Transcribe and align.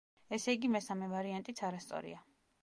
ესე 0.37 0.55
იგი, 0.55 0.71
მესამე 0.75 1.11
ვარიანტიც 1.11 1.63
არასწორია. 1.69 2.25